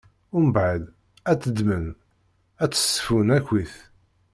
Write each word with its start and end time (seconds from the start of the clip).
Umbeɛd 0.37 0.83
ad 1.31 1.39
tt-ddmen, 1.39 1.85
ad 2.63 2.69
tt-ssefsun 2.71 3.27
akkit. 3.37 3.75